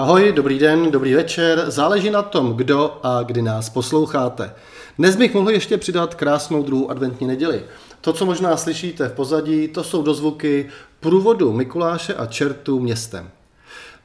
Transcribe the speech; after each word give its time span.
Ahoj, 0.00 0.32
dobrý 0.32 0.58
den, 0.58 0.90
dobrý 0.90 1.14
večer, 1.14 1.64
záleží 1.70 2.10
na 2.10 2.22
tom, 2.22 2.56
kdo 2.56 2.98
a 3.02 3.22
kdy 3.22 3.42
nás 3.42 3.68
posloucháte. 3.68 4.54
Dnes 4.98 5.16
bych 5.16 5.34
mohl 5.34 5.50
ještě 5.50 5.78
přidat 5.78 6.14
krásnou 6.14 6.62
druhou 6.62 6.90
adventní 6.90 7.26
neděli. 7.26 7.62
To, 8.00 8.12
co 8.12 8.26
možná 8.26 8.56
slyšíte 8.56 9.08
v 9.08 9.12
pozadí, 9.12 9.68
to 9.68 9.84
jsou 9.84 10.02
dozvuky 10.02 10.68
průvodu 11.00 11.52
Mikuláše 11.52 12.14
a 12.14 12.26
čertu 12.26 12.80
městem. 12.80 13.30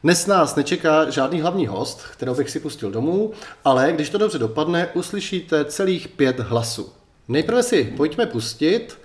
Dnes 0.03 0.27
nás 0.27 0.55
nečeká 0.55 1.09
žádný 1.09 1.41
hlavní 1.41 1.67
host, 1.67 2.01
kterého 2.11 2.35
bych 2.35 2.49
si 2.49 2.59
pustil 2.59 2.91
domů, 2.91 3.31
ale 3.65 3.91
když 3.91 4.09
to 4.09 4.17
dobře 4.17 4.39
dopadne, 4.39 4.89
uslyšíte 4.93 5.65
celých 5.65 6.07
pět 6.07 6.39
hlasů. 6.39 6.89
Nejprve 7.27 7.63
si 7.63 7.93
pojďme 7.97 8.25
pustit 8.25 8.97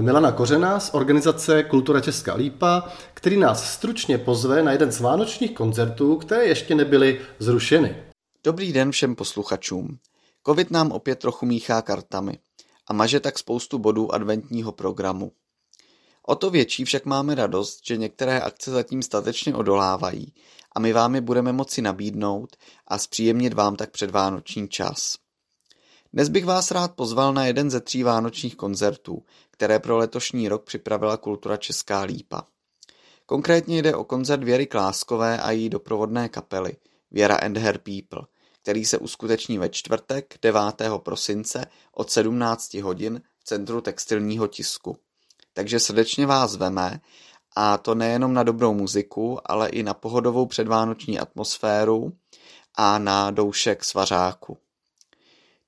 Milana 0.00 0.32
Kořena 0.32 0.80
z 0.80 0.94
organizace 0.94 1.62
Kultura 1.62 2.00
Česká 2.00 2.34
Lípa, 2.34 2.92
který 3.14 3.36
nás 3.36 3.72
stručně 3.72 4.18
pozve 4.18 4.62
na 4.62 4.72
jeden 4.72 4.92
z 4.92 5.00
vánočních 5.00 5.54
koncertů, 5.54 6.16
které 6.16 6.44
ještě 6.44 6.74
nebyly 6.74 7.20
zrušeny. 7.38 7.96
Dobrý 8.44 8.72
den 8.72 8.90
všem 8.90 9.14
posluchačům. 9.14 9.98
Covid 10.46 10.70
nám 10.70 10.92
opět 10.92 11.18
trochu 11.18 11.46
míchá 11.46 11.82
kartami 11.82 12.38
a 12.86 12.92
maže 12.92 13.20
tak 13.20 13.38
spoustu 13.38 13.78
bodů 13.78 14.14
adventního 14.14 14.72
programu. 14.72 15.32
O 16.26 16.34
to 16.34 16.50
větší 16.50 16.84
však 16.84 17.04
máme 17.04 17.34
radost, 17.34 17.80
že 17.86 17.96
některé 17.96 18.40
akce 18.40 18.70
zatím 18.70 19.02
statečně 19.02 19.54
odolávají 19.54 20.32
a 20.76 20.80
my 20.80 20.92
vám 20.92 21.14
je 21.14 21.20
budeme 21.20 21.52
moci 21.52 21.82
nabídnout 21.82 22.56
a 22.88 22.98
zpříjemnit 22.98 23.52
vám 23.52 23.76
tak 23.76 23.90
předvánoční 23.90 24.68
čas. 24.68 25.16
Dnes 26.14 26.28
bych 26.28 26.44
vás 26.44 26.70
rád 26.70 26.94
pozval 26.94 27.34
na 27.34 27.46
jeden 27.46 27.70
ze 27.70 27.80
tří 27.80 28.02
vánočních 28.02 28.56
koncertů, 28.56 29.22
které 29.54 29.78
pro 29.78 29.96
letošní 29.96 30.48
rok 30.48 30.64
připravila 30.64 31.16
Kultura 31.16 31.56
Česká 31.56 32.00
Lípa. 32.00 32.44
Konkrétně 33.26 33.82
jde 33.82 33.94
o 33.94 34.04
koncert 34.04 34.44
Věry 34.44 34.66
Kláskové 34.66 35.40
a 35.40 35.50
její 35.50 35.68
doprovodné 35.68 36.28
kapely 36.28 36.76
Věra 37.10 37.36
and 37.36 37.56
Her 37.56 37.78
People, 37.78 38.26
který 38.62 38.84
se 38.84 38.98
uskuteční 38.98 39.58
ve 39.58 39.68
čtvrtek 39.68 40.34
9. 40.42 40.60
prosince 40.98 41.66
od 41.92 42.10
17 42.10 42.74
hodin 42.74 43.22
v 43.38 43.44
Centru 43.44 43.80
textilního 43.80 44.46
tisku. 44.46 44.96
Takže 45.52 45.80
srdečně 45.80 46.26
vás 46.26 46.56
veme 46.56 47.00
a 47.56 47.78
to 47.78 47.94
nejenom 47.94 48.34
na 48.34 48.42
dobrou 48.42 48.74
muziku, 48.74 49.38
ale 49.44 49.68
i 49.68 49.82
na 49.82 49.94
pohodovou 49.94 50.46
předvánoční 50.46 51.18
atmosféru 51.18 52.12
a 52.74 52.98
na 52.98 53.30
doušek 53.30 53.84
svařáku. 53.84 54.58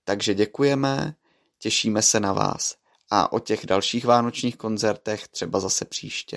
Takže 0.04 0.34
děkujeme, 0.34 1.14
těšíme 1.58 2.02
se 2.02 2.20
na 2.20 2.32
vás 2.32 2.85
a 3.10 3.32
o 3.32 3.38
těch 3.38 3.66
dalších 3.66 4.04
vánočních 4.04 4.56
koncertech 4.56 5.28
třeba 5.28 5.60
zase 5.60 5.84
příště. 5.84 6.36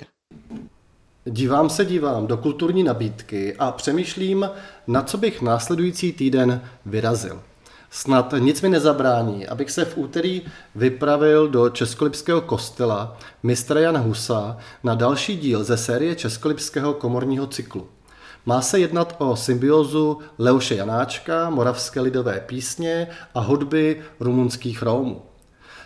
Dívám 1.24 1.70
se, 1.70 1.84
dívám 1.84 2.26
do 2.26 2.36
kulturní 2.36 2.82
nabídky 2.82 3.56
a 3.58 3.72
přemýšlím, 3.72 4.50
na 4.86 5.02
co 5.02 5.18
bych 5.18 5.42
následující 5.42 6.12
týden 6.12 6.62
vyrazil. 6.86 7.42
Snad 7.90 8.34
nic 8.38 8.62
mi 8.62 8.68
nezabrání, 8.68 9.46
abych 9.46 9.70
se 9.70 9.84
v 9.84 9.98
úterý 9.98 10.42
vypravil 10.74 11.48
do 11.48 11.70
Českolipského 11.70 12.40
kostela 12.40 13.18
mistra 13.42 13.80
Jana 13.80 14.00
Husa 14.00 14.56
na 14.84 14.94
další 14.94 15.36
díl 15.36 15.64
ze 15.64 15.76
série 15.76 16.14
Českolipského 16.14 16.94
komorního 16.94 17.46
cyklu. 17.46 17.88
Má 18.46 18.62
se 18.62 18.80
jednat 18.80 19.16
o 19.18 19.36
symbiozu 19.36 20.18
Leoše 20.38 20.74
Janáčka, 20.74 21.50
moravské 21.50 22.00
lidové 22.00 22.40
písně 22.46 23.06
a 23.34 23.40
hudby 23.40 24.02
rumunských 24.20 24.82
Rómů. 24.82 25.29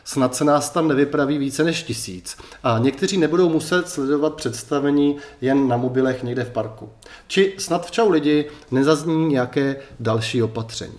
Snad 0.05 0.34
se 0.34 0.44
nás 0.44 0.70
tam 0.70 0.88
nevypraví 0.88 1.38
více 1.38 1.64
než 1.64 1.83
tisíc 1.83 2.36
a 2.62 2.78
někteří 2.78 3.19
nebudou 3.19 3.48
muset 3.48 3.88
sledovat 3.88 4.34
představení 4.34 5.16
jen 5.41 5.69
na 5.69 5.77
mobilech 5.77 6.22
někde 6.22 6.44
v 6.44 6.50
parku. 6.50 6.88
Či 7.27 7.55
snad 7.58 7.86
v 7.86 7.91
čau 7.91 8.11
lidi 8.11 8.50
nezazní 8.70 9.27
nějaké 9.27 9.77
další 10.00 10.42
opatření. 10.42 10.98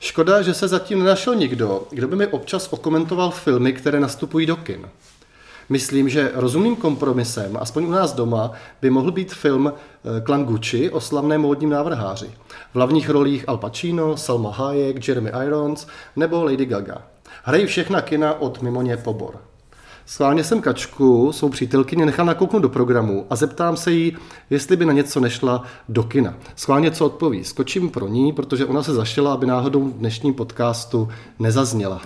Škoda, 0.00 0.42
že 0.42 0.54
se 0.54 0.68
zatím 0.68 0.98
nenašel 0.98 1.34
nikdo, 1.34 1.86
kdo 1.90 2.08
by 2.08 2.16
mi 2.16 2.26
občas 2.26 2.68
okomentoval 2.72 3.30
filmy, 3.30 3.72
které 3.72 4.00
nastupují 4.00 4.46
do 4.46 4.56
kin. 4.56 4.88
Myslím, 5.68 6.08
že 6.08 6.32
rozumným 6.34 6.76
kompromisem, 6.76 7.56
aspoň 7.60 7.84
u 7.84 7.90
nás 7.90 8.12
doma, 8.12 8.52
by 8.82 8.90
mohl 8.90 9.12
být 9.12 9.34
film 9.34 9.72
eh, 9.72 10.20
Klan 10.20 10.44
Gucci 10.44 10.90
o 10.90 11.00
slavném 11.00 11.40
módním 11.40 11.70
návrháři. 11.70 12.30
V 12.72 12.74
hlavních 12.74 13.10
rolích 13.10 13.48
Al 13.48 13.58
Pacino, 13.58 14.16
Salma 14.16 14.50
Hayek, 14.50 15.08
Jeremy 15.08 15.32
Irons 15.46 15.86
nebo 16.16 16.44
Lady 16.44 16.66
Gaga. 16.66 17.09
Hrají 17.42 17.66
všechna 17.66 18.00
kina 18.00 18.40
od 18.40 18.62
Mimoně 18.62 18.96
Pobor. 18.96 19.34
Schválně 20.06 20.44
jsem 20.44 20.62
Kačku, 20.62 21.32
svou 21.32 21.48
přítelkyni, 21.48 22.06
nechal 22.06 22.26
nakouknout 22.26 22.62
do 22.62 22.68
programu 22.68 23.26
a 23.30 23.36
zeptám 23.36 23.76
se 23.76 23.92
jí, 23.92 24.16
jestli 24.50 24.76
by 24.76 24.84
na 24.84 24.92
něco 24.92 25.20
nešla 25.20 25.64
do 25.88 26.02
kina. 26.02 26.34
Schválně 26.56 26.90
co 26.90 27.06
odpoví. 27.06 27.44
Skočím 27.44 27.90
pro 27.90 28.08
ní, 28.08 28.32
protože 28.32 28.66
ona 28.66 28.82
se 28.82 28.94
zašila, 28.94 29.32
aby 29.32 29.46
náhodou 29.46 29.84
v 29.84 29.92
dnešním 29.92 30.34
podcastu 30.34 31.08
nezazněla. 31.38 32.00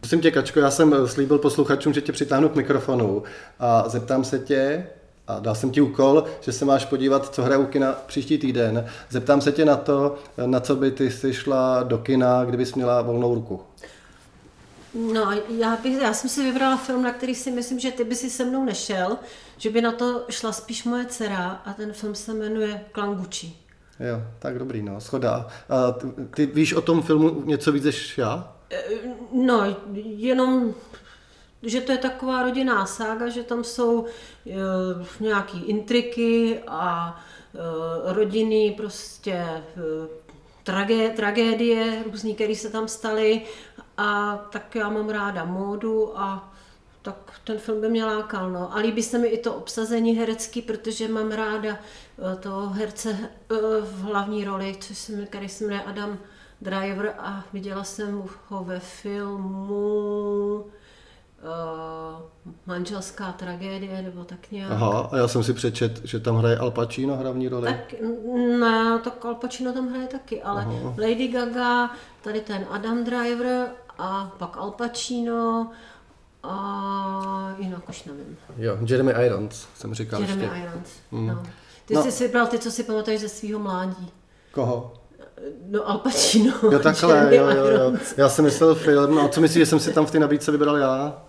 Prosím 0.00 0.20
tě, 0.20 0.30
Kačko, 0.30 0.60
já 0.60 0.70
jsem 0.70 0.94
slíbil 1.06 1.38
posluchačům, 1.38 1.92
že 1.92 2.00
tě 2.00 2.12
přitáhnu 2.12 2.48
k 2.48 2.54
mikrofonu 2.54 3.22
a 3.60 3.88
zeptám 3.88 4.24
se 4.24 4.38
tě, 4.38 4.86
a 5.28 5.38
dal 5.38 5.54
jsem 5.54 5.70
ti 5.70 5.80
úkol, 5.80 6.24
že 6.40 6.52
se 6.52 6.64
máš 6.64 6.84
podívat, 6.84 7.34
co 7.34 7.42
hraje 7.42 7.58
u 7.58 7.66
kina 7.66 7.92
příští 8.06 8.38
týden. 8.38 8.86
Zeptám 9.10 9.40
se 9.40 9.52
tě 9.52 9.64
na 9.64 9.76
to, 9.76 10.14
na 10.46 10.60
co 10.60 10.76
by 10.76 10.90
ty 10.90 11.10
si 11.10 11.34
šla 11.34 11.82
do 11.82 11.98
kina, 11.98 12.44
kdybys 12.44 12.74
měla 12.74 13.02
volnou 13.02 13.34
ruku. 13.34 13.60
No, 14.94 15.32
já, 15.48 15.76
bych, 15.76 16.00
já 16.02 16.14
jsem 16.14 16.30
si 16.30 16.42
vybrala 16.44 16.76
film, 16.76 17.02
na 17.02 17.12
který 17.12 17.34
si 17.34 17.50
myslím, 17.50 17.78
že 17.78 17.92
ty 17.92 18.04
by 18.04 18.14
si 18.14 18.30
se 18.30 18.44
mnou 18.44 18.64
nešel, 18.64 19.18
že 19.56 19.70
by 19.70 19.82
na 19.82 19.92
to 19.92 20.24
šla 20.30 20.52
spíš 20.52 20.84
moje 20.84 21.06
dcera 21.06 21.62
a 21.64 21.72
ten 21.72 21.92
film 21.92 22.14
se 22.14 22.34
jmenuje 22.34 22.84
Klanguči. 22.92 23.56
Jo, 24.00 24.22
tak 24.38 24.58
dobrý, 24.58 24.82
no, 24.82 25.00
schoda. 25.00 25.46
A 25.68 25.92
ty, 25.92 26.06
ty 26.34 26.46
víš 26.46 26.72
o 26.72 26.82
tom 26.82 27.02
filmu 27.02 27.42
něco 27.44 27.72
víc 27.72 27.84
než 27.84 28.18
já? 28.18 28.56
Eh, 28.70 28.84
no, 29.32 29.76
jenom, 29.94 30.74
že 31.62 31.80
to 31.80 31.92
je 31.92 31.98
taková 31.98 32.42
rodinná 32.42 32.86
sága, 32.86 33.28
že 33.28 33.42
tam 33.42 33.64
jsou 33.64 34.00
uh, 34.00 34.06
nějaký 35.20 35.62
intriky 35.62 36.60
a 36.66 37.16
uh, 37.52 38.12
rodiny 38.12 38.74
prostě 38.76 39.44
uh, 39.76 40.06
tragé, 40.64 41.10
tragédie 41.10 42.02
různý, 42.10 42.34
které 42.34 42.54
se 42.54 42.70
tam 42.70 42.88
staly 42.88 43.42
a 43.96 44.36
tak 44.36 44.74
já 44.74 44.90
mám 44.90 45.08
ráda 45.08 45.44
módu 45.44 46.18
a 46.18 46.52
tak 47.02 47.16
ten 47.44 47.58
film 47.58 47.80
by 47.80 47.88
mě 47.88 48.04
lákal. 48.04 48.50
No. 48.50 48.76
A 48.76 48.78
líbí 48.78 49.02
se 49.02 49.18
mi 49.18 49.28
i 49.28 49.38
to 49.38 49.54
obsazení 49.54 50.12
herecký, 50.12 50.62
protože 50.62 51.08
mám 51.08 51.30
ráda 51.30 51.78
toho 52.40 52.68
herce 52.68 53.16
v 53.80 54.02
hlavní 54.02 54.44
roli, 54.44 54.76
což 54.80 54.98
se, 54.98 55.26
který 55.26 55.48
se 55.48 55.64
jmenuje 55.64 55.82
Adam 55.82 56.18
Driver 56.60 57.14
a 57.18 57.44
viděla 57.52 57.84
jsem 57.84 58.22
ho 58.48 58.64
ve 58.64 58.80
filmu 58.80 60.64
uh, 60.64 60.64
Manželská 62.66 63.32
tragédie 63.32 64.02
nebo 64.02 64.24
tak 64.24 64.50
nějak. 64.50 64.72
Aha, 64.72 65.08
a 65.12 65.16
já 65.16 65.28
jsem 65.28 65.44
si 65.44 65.52
přečet, 65.52 66.04
že 66.04 66.20
tam 66.20 66.36
hraje 66.36 66.58
Al 66.58 66.70
Pacino 66.70 67.16
hlavní 67.16 67.48
roli. 67.48 67.68
Tak, 67.68 67.94
ne, 68.60 68.98
tak 69.04 69.24
Al 69.24 69.34
Pacino 69.34 69.72
tam 69.72 69.88
hraje 69.88 70.06
taky, 70.06 70.42
ale 70.42 70.62
Aha. 70.62 70.94
Lady 70.98 71.28
Gaga, 71.28 71.90
tady 72.22 72.40
ten 72.40 72.66
Adam 72.70 73.04
Driver 73.04 73.68
a 73.98 74.32
pak 74.38 74.56
Al 74.56 74.70
Pacino 74.70 75.70
a 76.42 77.54
jinak 77.58 77.88
už 77.88 78.04
nevím. 78.04 78.36
Jo, 78.56 78.78
Jeremy 78.86 79.12
Irons 79.26 79.68
jsem 79.74 79.94
říkal 79.94 80.20
Jeremy 80.20 80.42
ještě. 80.42 80.58
Irons, 80.58 80.88
mm. 81.10 81.26
no. 81.26 81.42
Ty 81.86 81.94
no. 81.94 82.02
jsi 82.02 82.12
si 82.12 82.26
vybral 82.26 82.46
ty, 82.46 82.58
co 82.58 82.70
si 82.70 82.84
pamatuješ 82.84 83.20
ze 83.20 83.28
svého 83.28 83.58
mládí. 83.58 84.12
Koho? 84.50 84.94
No 85.66 85.88
Al 85.88 85.98
Pacino. 85.98 86.54
Jo 86.72 86.78
takhle, 86.78 87.36
jo, 87.36 87.50
jo, 87.50 87.66
jo. 87.66 87.92
Já 88.16 88.28
jsem 88.28 88.44
myslel 88.44 88.74
film, 88.74 89.18
a 89.18 89.28
co 89.28 89.40
myslíš, 89.40 89.60
že 89.60 89.66
jsem 89.66 89.80
si 89.80 89.92
tam 89.92 90.06
v 90.06 90.10
té 90.10 90.18
nabídce 90.18 90.52
vybral 90.52 90.76
já? 90.76 91.22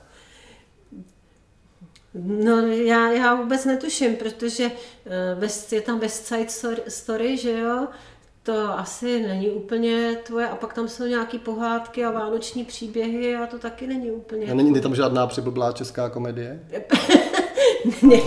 No 2.14 2.58
já, 2.68 3.12
já 3.12 3.36
vůbec 3.36 3.66
netuším, 3.66 4.16
protože 4.16 4.72
uh, 5.38 5.50
je 5.72 5.82
tam 5.82 6.00
West 6.00 6.26
Side 6.26 6.82
Story, 6.88 7.38
že 7.38 7.60
jo, 7.60 7.88
to 8.46 8.80
asi 8.80 9.22
není 9.28 9.50
úplně 9.50 10.18
tvoje 10.24 10.48
a 10.48 10.56
pak 10.56 10.74
tam 10.74 10.88
jsou 10.88 11.06
nějaké 11.06 11.40
pohádky 11.40 12.06
a 12.06 12.12
vánoční 12.12 12.66
příběhy 12.66 13.36
a 13.36 13.48
to 13.48 13.60
taky 13.60 13.88
není 13.88 14.12
úplně. 14.12 14.52
A 14.52 14.54
není 14.54 14.82
tam 14.82 14.96
žádná 14.96 15.28
přiblblá 15.28 15.72
česká 15.72 16.10
komedie? 16.10 16.60
Ně, 18.02 18.22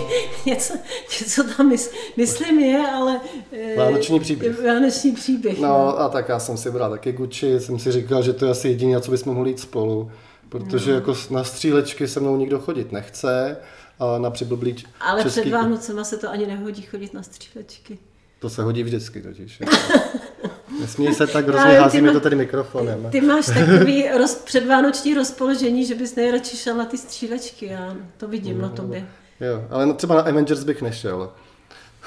něco, 0.45 0.73
něco 1.19 1.43
tam 1.57 1.67
mys, 1.67 1.91
myslím 2.17 2.59
je, 2.59 2.87
ale... 2.87 3.21
Eh, 3.51 3.75
vánoční 3.77 4.19
příběh. 4.19 4.65
Vánoční 4.65 5.11
příběh. 5.11 5.59
No, 5.59 5.67
no 5.67 5.99
a 5.99 6.09
tak 6.09 6.29
já 6.29 6.39
jsem 6.39 6.57
si 6.57 6.71
bral 6.71 6.89
taky 6.89 7.11
Gucci, 7.11 7.59
jsem 7.59 7.79
si 7.79 7.91
říkal, 7.91 8.23
že 8.23 8.33
to 8.33 8.45
je 8.45 8.51
asi 8.51 8.67
jediné, 8.67 9.01
co 9.01 9.11
bychom 9.11 9.33
mohli 9.33 9.49
jít 9.49 9.59
spolu. 9.59 10.11
Protože 10.49 10.91
no. 10.91 10.95
jako 10.95 11.15
na 11.29 11.43
střílečky 11.43 12.07
se 12.07 12.19
mnou 12.19 12.37
nikdo 12.37 12.59
chodit 12.59 12.91
nechce 12.91 13.57
a 13.99 14.17
na 14.17 14.29
přiblblý 14.29 14.75
Ale 15.01 15.23
český... 15.23 15.41
před 15.41 15.51
Vánocema 15.51 16.03
se 16.03 16.17
to 16.17 16.29
ani 16.29 16.47
nehodí 16.47 16.81
chodit 16.81 17.13
na 17.13 17.23
střílečky. 17.23 17.99
To 18.39 18.49
se 18.49 18.63
hodí 18.63 18.83
vždycky 18.83 19.21
totiž. 19.21 19.61
Nesmí 20.79 21.13
se 21.13 21.27
tak 21.27 21.47
hrozně, 21.47 21.79
hází 21.79 22.01
mi 22.01 22.11
to 22.11 22.19
tady 22.19 22.35
mikrofonem. 22.35 23.07
Ty 23.11 23.21
máš 23.21 23.45
takový 23.69 24.09
roz, 24.17 24.35
předvánoční 24.35 25.13
rozpoložení, 25.13 25.85
že 25.85 25.95
bys 25.95 26.15
nejradši 26.15 26.57
šel 26.57 26.77
na 26.77 26.85
ty 26.85 26.97
střílečky, 26.97 27.65
já 27.65 27.95
to 28.17 28.27
vidím 28.27 28.57
no, 28.57 28.61
na 28.61 28.69
tobě. 28.69 29.07
Jo, 29.39 29.63
ale 29.69 29.93
třeba 29.93 30.15
na 30.15 30.21
Avengers 30.21 30.63
bych 30.63 30.81
nešel. 30.81 31.31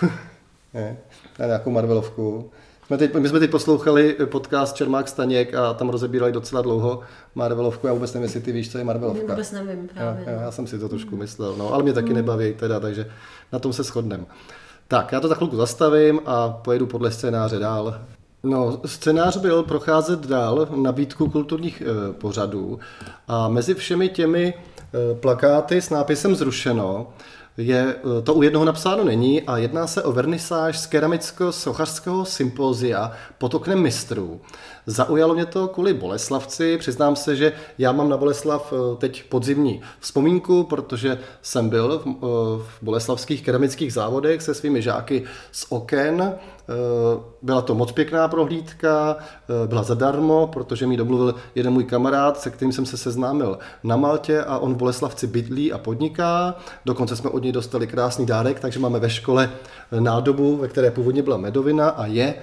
Ne, 0.75 0.96
na 1.38 1.46
nějakou 1.46 1.70
Marvelovku. 1.70 2.50
My, 2.90 2.99
teď, 2.99 3.14
my 3.14 3.29
jsme 3.29 3.40
teď 3.40 3.50
poslouchali 3.50 4.17
podcast 4.25 4.76
Čermák 4.76 5.08
Staněk 5.08 5.55
a 5.55 5.75
tam 5.75 5.88
rozebírali 5.88 6.32
docela 6.32 6.62
dlouho 6.62 7.00
Marvelovku. 7.34 7.87
Já 7.87 7.93
vůbec 7.93 8.14
nevím, 8.14 8.23
jestli 8.23 8.40
ty 8.40 8.52
víš, 8.52 8.73
co 8.73 8.79
je 8.79 8.84
Marvelovka. 8.84 9.32
Vůbec 9.32 9.52
nevím 9.52 9.88
právě. 9.88 10.25
Já, 10.26 10.32
já, 10.32 10.43
já 10.43 10.50
jsem 10.50 10.67
si 10.67 10.79
to 10.79 10.88
trošku 10.88 11.17
myslel, 11.17 11.55
no, 11.56 11.75
ale 11.75 11.82
mě 11.82 11.93
taky 11.93 12.06
hmm. 12.06 12.17
nebaví 12.17 12.55
teda, 12.55 12.81
takže 12.81 13.11
na 13.52 13.58
tom 13.58 13.73
se 13.73 13.82
shodneme. 13.82 14.25
Tak, 14.92 15.12
já 15.12 15.20
to 15.20 15.28
za 15.28 15.34
chvilku 15.34 15.56
zastavím 15.56 16.20
a 16.26 16.48
pojedu 16.48 16.86
podle 16.86 17.10
scénáře 17.10 17.58
dál. 17.58 18.00
No, 18.42 18.80
scénář 18.86 19.36
byl 19.36 19.62
procházet 19.62 20.26
dál 20.26 20.68
nabídku 20.76 21.28
kulturních 21.30 21.82
e, 21.82 22.12
pořadů 22.12 22.78
a 23.28 23.48
mezi 23.48 23.74
všemi 23.74 24.08
těmi 24.08 24.54
e, 24.54 25.14
plakáty 25.14 25.80
s 25.80 25.90
nápisem 25.90 26.34
zrušeno 26.34 27.06
je, 27.56 27.96
eh, 27.96 28.22
to 28.22 28.34
u 28.34 28.43
jednoho 28.43 28.64
napsáno 28.64 29.04
není 29.04 29.43
a 29.43 29.58
jedná 29.58 29.87
se 29.87 30.02
o 30.02 30.12
vernisáž 30.12 30.78
z 30.78 30.87
keramicko-sochařského 30.87 32.25
sympózia 32.25 33.12
pod 33.38 33.54
oknem 33.54 33.81
mistrů. 33.81 34.40
Zaujalo 34.87 35.34
mě 35.34 35.46
to 35.46 35.69
kvůli 35.69 35.94
Boleslavci. 35.94 36.78
Přiznám 36.78 37.16
se, 37.16 37.37
že 37.37 37.52
já 37.78 37.93
mám 37.93 38.08
na 38.08 38.16
Boleslav 38.16 38.72
eh, 38.72 38.96
teď 38.96 39.25
podzimní 39.28 39.82
vzpomínku, 40.00 40.64
protože 40.64 41.19
jsem 41.43 41.69
byl 41.69 41.99
v, 41.99 42.08
eh, 42.08 42.26
v 42.62 42.82
boleslavských 42.82 43.43
keramických 43.43 43.93
závodech 43.93 44.43
se 44.43 44.55
svými 44.55 44.82
žáky 44.82 45.25
z 45.52 45.66
oken. 45.69 46.34
Byla 47.42 47.62
to 47.62 47.74
moc 47.74 47.92
pěkná 47.92 48.28
prohlídka, 48.28 49.16
byla 49.66 49.82
zadarmo, 49.82 50.46
protože 50.46 50.86
mi 50.86 50.96
domluvil 50.96 51.34
jeden 51.54 51.72
můj 51.72 51.84
kamarád, 51.84 52.40
se 52.40 52.50
kterým 52.50 52.72
jsem 52.72 52.86
se 52.86 52.96
seznámil 52.96 53.58
na 53.84 53.96
Maltě 53.96 54.44
a 54.44 54.58
on 54.58 54.74
v 54.74 54.76
Boleslavci 54.76 55.26
bydlí 55.26 55.72
a 55.72 55.78
podniká. 55.78 56.54
Dokonce 56.84 57.16
jsme 57.16 57.30
od 57.30 57.42
něj 57.42 57.52
dostali 57.52 57.86
krásný 57.86 58.26
dárek, 58.26 58.60
takže 58.60 58.80
máme 58.80 58.98
ve 58.98 59.10
škole 59.10 59.50
nádobu, 60.00 60.56
ve 60.56 60.68
které 60.68 60.90
původně 60.90 61.22
byla 61.22 61.36
medovina 61.36 61.88
a 61.88 62.06
je 62.06 62.34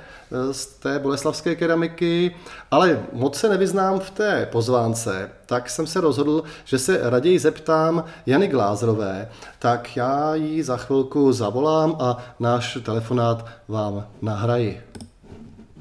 z 0.51 0.65
té 0.65 0.99
boleslavské 0.99 1.55
keramiky, 1.55 2.35
ale 2.71 2.99
moc 3.13 3.37
se 3.37 3.49
nevyznám 3.49 3.99
v 3.99 4.09
té 4.09 4.47
pozvánce, 4.51 5.29
tak 5.45 5.69
jsem 5.69 5.87
se 5.87 6.01
rozhodl, 6.01 6.43
že 6.65 6.79
se 6.79 7.09
raději 7.09 7.39
zeptám 7.39 8.03
Jany 8.25 8.47
Glázrové, 8.47 9.29
tak 9.59 9.97
já 9.97 10.35
ji 10.35 10.63
za 10.63 10.77
chvilku 10.77 11.33
zavolám 11.33 11.95
a 11.99 12.17
náš 12.39 12.77
telefonát 12.83 13.45
vám 13.67 14.07
nahraji. 14.21 14.81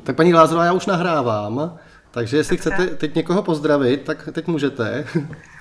Tak 0.05 0.17
paní 0.17 0.31
Glázrová, 0.31 0.65
já 0.65 0.73
už 0.73 0.87
nahrávám, 0.87 1.79
takže 2.11 2.37
jestli 2.37 2.57
chcete 2.57 2.87
teď 2.87 3.15
někoho 3.15 3.43
pozdravit, 3.43 4.03
tak 4.03 4.29
teď 4.33 4.47
můžete. 4.47 5.05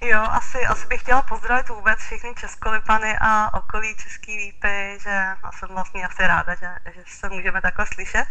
Jo, 0.00 0.18
asi, 0.28 0.58
asi 0.58 0.86
bych 0.86 1.00
chtěla 1.00 1.22
pozdravit 1.22 1.68
vůbec 1.68 1.98
všechny 1.98 2.34
Českolipany 2.40 3.16
a 3.20 3.58
okolí 3.58 3.94
Český 3.96 4.36
Lípy, 4.36 4.98
že 5.02 5.24
jsem 5.58 5.68
vlastně 5.68 6.06
asi 6.06 6.26
ráda, 6.26 6.54
že, 6.54 6.68
že 6.94 7.00
se 7.06 7.28
můžeme 7.28 7.60
takhle 7.60 7.86
slyšet. 7.94 8.24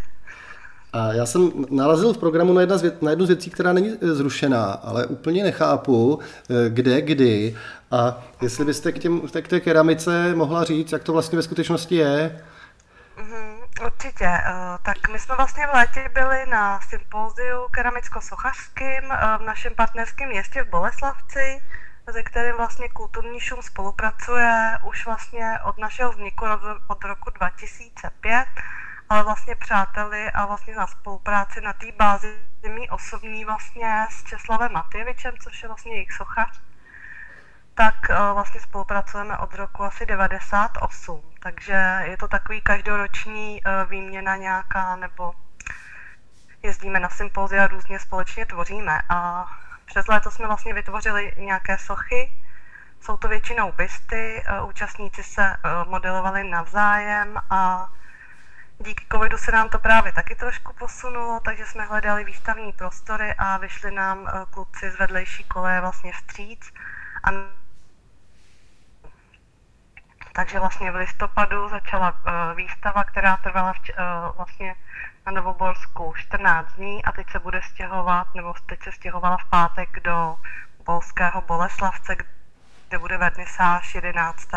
A 0.94 1.14
já 1.14 1.26
jsem 1.26 1.52
narazil 1.70 2.14
v 2.14 2.18
programu 2.18 2.54
na, 2.54 2.62
jedna 2.62 2.78
z 2.78 2.82
věc, 2.82 2.94
na 3.02 3.10
jednu 3.10 3.26
z 3.26 3.30
věcí, 3.30 3.50
která 3.50 3.74
není 3.74 3.98
e, 4.02 4.14
zrušená, 4.14 4.64
ale 4.64 5.06
úplně 5.06 5.44
nechápu, 5.44 6.20
e, 6.50 6.70
kde, 6.70 7.02
kdy 7.02 7.56
a 7.92 8.24
jestli 8.42 8.66
byste 8.66 8.92
k, 8.92 9.00
těm, 9.00 9.22
k 9.42 9.48
té 9.48 9.60
keramice 9.60 10.36
mohla 10.36 10.64
říct, 10.64 10.92
jak 10.92 11.04
to 11.04 11.14
vlastně 11.14 11.36
ve 11.36 11.44
skutečnosti 11.44 11.96
je. 11.96 12.42
Mm-hmm, 13.18 13.55
určitě. 13.80 14.26
E, 14.26 14.44
tak 14.82 15.10
my 15.10 15.20
jsme 15.20 15.36
vlastně 15.36 15.68
v 15.68 15.74
létě 15.74 16.10
byli 16.14 16.46
na 16.46 16.80
sympóziu 16.82 17.68
keramicko-sochařským 17.72 19.38
v 19.38 19.42
našem 19.42 19.76
partnerském 19.76 20.30
městě 20.30 20.64
v 20.64 20.70
Boleslavci, 20.70 21.62
se 22.12 22.24
kterým 22.24 22.56
vlastně 22.56 22.90
Kulturní 22.90 23.40
šum 23.40 23.62
spolupracuje 23.62 24.78
už 24.84 25.06
vlastně 25.06 25.60
od 25.64 25.78
našeho 25.78 26.12
vzniku 26.12 26.46
od 26.88 27.04
roku 27.04 27.30
2005 27.30 28.46
ale 29.10 29.24
vlastně 29.24 29.56
přáteli 29.56 30.32
a 30.32 30.46
vlastně 30.46 30.76
na 30.76 30.88
spolupráci 30.88 31.62
na 31.62 31.74
té 31.74 31.92
bázi 31.92 32.36
mý 32.70 32.90
osobní 32.90 33.46
vlastně 33.46 34.08
s 34.10 34.24
Česlavem 34.24 34.72
Matyjevičem, 34.74 35.34
což 35.44 35.64
je 35.64 35.68
vlastně 35.68 35.94
jejich 35.94 36.14
sochař, 36.14 36.62
tak 37.76 37.96
uh, 38.10 38.16
vlastně 38.34 38.60
spolupracujeme 38.60 39.38
od 39.38 39.54
roku 39.54 39.84
asi 39.84 40.06
98. 40.06 41.22
Takže 41.40 42.00
je 42.04 42.18
to 42.18 42.28
takový 42.28 42.62
každoroční 42.62 43.62
uh, 43.62 43.90
výměna 43.90 44.36
nějaká, 44.36 44.96
nebo 44.96 45.34
jezdíme 46.64 47.00
na 47.00 47.10
sympózia 47.10 47.64
a 47.64 47.68
různě 47.68 48.00
společně 48.00 48.46
tvoříme. 48.46 49.02
A 49.10 49.46
přes 49.86 50.08
léto 50.08 50.32
jsme 50.32 50.48
vlastně 50.48 50.74
vytvořili 50.74 51.34
nějaké 51.38 51.78
sochy, 51.78 52.32
jsou 53.02 53.18
to 53.18 53.28
většinou 53.28 53.72
bysty, 53.72 54.44
uh, 54.62 54.70
účastníci 54.70 55.24
se 55.24 55.56
modelovali 55.88 56.44
navzájem 56.44 57.38
a 57.50 57.88
Díky 58.80 59.06
covidu 59.12 59.38
se 59.38 59.52
nám 59.52 59.70
to 59.70 59.80
právě 59.80 60.12
taky 60.12 60.36
trošku 60.36 60.74
posunulo, 60.74 61.40
takže 61.40 61.66
jsme 61.66 61.86
hledali 61.86 62.24
výstavní 62.24 62.72
prostory 62.72 63.34
a 63.38 63.58
vyšli 63.58 63.92
nám 63.92 64.28
eh, 64.28 64.46
kluci 64.50 64.92
z 64.92 65.00
vedlejší 65.00 65.44
koleje 65.44 65.82
vlastně 65.82 66.12
vstříc. 66.14 66.72
A 67.24 67.32
takže 70.36 70.60
vlastně 70.60 70.92
v 70.92 70.96
listopadu 70.96 71.70
začala 71.70 72.12
uh, 72.12 72.58
výstava, 72.58 73.04
která 73.04 73.38
trvala 73.38 73.74
v, 73.74 73.78
uh, 73.78 74.36
vlastně 74.36 74.76
na 75.26 75.32
Novoborsku 75.32 76.14
14 76.18 76.74
dní 76.74 77.04
a 77.04 77.12
teď 77.12 77.26
se 77.32 77.40
bude 77.40 77.62
stěhovat, 77.74 78.28
nebo 78.36 78.54
teď 78.66 78.80
se 78.84 78.92
stěhovala 78.92 79.38
v 79.38 79.50
pátek 79.50 79.90
do 80.04 80.36
polského 80.84 81.42
Boleslavce, 81.48 82.16
kde 82.90 83.00
bude 83.00 83.18
vernisáž 83.18 83.96
11 83.96 84.48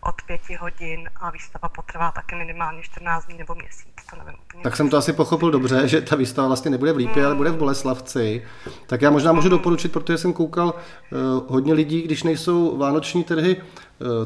od 0.00 0.22
pěti 0.26 0.54
hodin 0.54 1.10
a 1.16 1.30
výstava 1.30 1.68
potrvá 1.68 2.10
taky 2.10 2.34
minimálně 2.34 2.82
14 2.82 3.26
dní 3.26 3.38
nebo 3.38 3.54
měsíc, 3.54 3.94
to 4.10 4.16
nevím 4.16 4.40
úplně. 4.48 4.62
Tak 4.62 4.76
jsem 4.76 4.90
to 4.90 4.96
asi 4.96 5.12
pochopil 5.12 5.50
dobře, 5.50 5.88
že 5.88 6.00
ta 6.00 6.16
výstava 6.16 6.48
vlastně 6.48 6.70
nebude 6.70 6.92
v 6.92 6.96
Lípě, 6.96 7.22
mm. 7.22 7.26
ale 7.26 7.34
bude 7.34 7.50
v 7.50 7.56
Boleslavci. 7.56 8.42
Tak 8.86 9.02
já 9.02 9.10
možná 9.10 9.32
můžu 9.32 9.48
doporučit, 9.48 9.92
protože 9.92 10.18
jsem 10.18 10.32
koukal 10.32 10.66
uh, 10.66 11.44
hodně 11.48 11.74
lidí, 11.74 12.02
když 12.02 12.22
nejsou 12.22 12.78
vánoční 12.78 13.24
trhy 13.24 13.56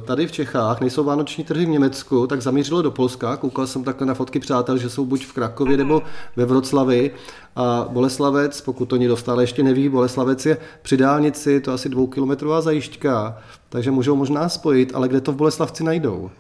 tady 0.07 0.27
v 0.27 0.33
Čechách, 0.33 0.81
nejsou 0.81 1.05
vánoční 1.05 1.45
trhy 1.45 1.67
v 1.67 1.69
Německu, 1.69 2.27
tak 2.27 2.43
zamířilo 2.43 2.83
do 2.83 2.91
Polska. 2.91 3.37
Koukal 3.37 3.67
jsem 3.67 3.85
takhle 3.85 4.07
na 4.07 4.15
fotky 4.15 4.41
přátel, 4.41 4.79
že 4.79 4.91
jsou 4.91 5.07
buď 5.07 5.27
v 5.27 5.33
Krakově 5.33 5.77
nebo 5.77 6.03
ve 6.37 6.45
Vroclavi. 6.45 7.11
A 7.57 7.87
Boleslavec, 7.89 8.61
pokud 8.61 8.87
to 8.87 8.97
někdo 8.97 9.17
stále 9.17 9.43
ještě 9.43 9.63
neví, 9.63 9.89
Boleslavec 9.89 10.47
je 10.47 10.57
při 10.83 10.97
dálnici, 10.97 11.61
to 11.61 11.73
asi 11.73 11.89
dvoukilometrová 11.89 12.61
zajišťka, 12.61 13.39
takže 13.69 13.91
můžou 13.91 14.17
možná 14.17 14.49
spojit, 14.49 14.95
ale 14.95 15.09
kde 15.09 15.21
to 15.21 15.33
v 15.33 15.37
Boleslavci 15.37 15.85
najdou? 15.85 16.31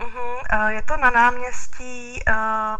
Uh-huh. 0.00 0.68
Je 0.68 0.82
to 0.82 0.96
na 0.96 1.10
náměstí 1.10 2.20
uh, 2.28 2.34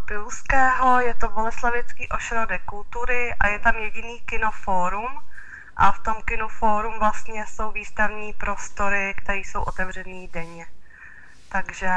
Piluského, 0.05 1.01
je 1.01 1.15
to 1.21 1.29
Boleslavický 1.29 2.09
ošrodek 2.09 2.63
kultury 2.65 3.35
a 3.41 3.49
je 3.49 3.59
tam 3.59 3.75
jediný 3.77 4.21
kinofórum. 4.27 5.11
A 5.77 5.93
v 5.93 6.03
tom 6.03 6.15
kinofórum 6.25 6.99
vlastně 6.99 7.45
jsou 7.49 7.73
výstavní 7.73 8.33
prostory, 8.33 9.15
které 9.17 9.39
jsou 9.39 9.63
otevřený 9.63 10.29
denně. 10.29 10.67
Takže, 11.49 11.91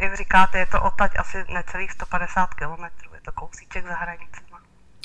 jak 0.00 0.16
říkáte, 0.16 0.58
je 0.58 0.66
to 0.66 0.82
odtaď 0.82 1.12
asi 1.18 1.44
necelých 1.52 1.92
150 1.92 2.54
kilometrů, 2.54 3.14
je 3.14 3.20
to 3.20 3.32
kousíček 3.32 3.86
za 3.86 3.94
hranicemi. 3.94 4.44